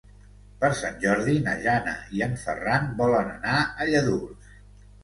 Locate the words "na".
1.49-1.53